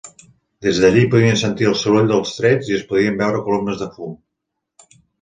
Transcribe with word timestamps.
Des 0.67 0.79
d'allí 0.83 1.03
podien 1.11 1.37
sentir 1.41 1.69
el 1.73 1.77
soroll 1.83 2.11
dels 2.13 2.33
trets 2.39 2.75
i 2.79 2.83
podien 2.95 3.23
veure 3.23 3.47
columnes 3.51 3.81
de 3.87 3.93
fum. 3.99 4.21